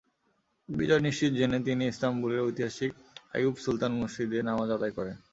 বিজয় 0.69 1.01
নিশ্চিত 1.01 1.31
জেনে 1.33 1.59
তিনি 1.67 1.83
ইস্তাম্বুলের 1.87 2.45
ঐতিহাসিক 2.47 2.91
আইয়ুপ 3.33 3.55
সুলতান 3.57 3.91
মসজিদে 3.99 4.39
নামাজ 4.49 4.69
আদায় 4.71 4.93
করেন। 4.97 5.15